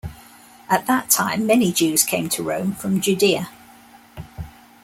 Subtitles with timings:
[0.67, 3.51] At that time, many Jews came to Rome from Judea.